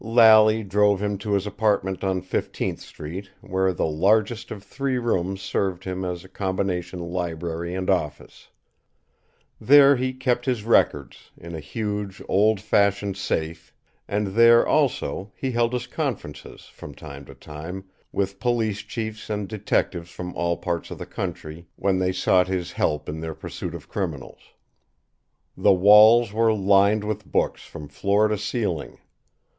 [0.03, 5.43] Lally drove him to his apartment on Fifteenth street, where the largest of three rooms
[5.43, 8.47] served him as a combination library and office.
[9.59, 13.75] There he kept his records, in a huge, old fashioned safe;
[14.07, 19.47] and there, also, he held his conferences, from time to time, with police chiefs and
[19.47, 23.75] detectives from all parts of the country when they sought his help in their pursuit
[23.75, 24.41] of criminals.
[25.55, 28.97] The walls were lined with books from floor to ceiling.